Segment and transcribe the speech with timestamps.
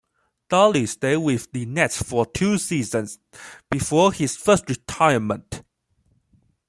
[0.49, 3.19] Daly stayed with the Nets for two seasons,
[3.69, 5.61] before his first retirement.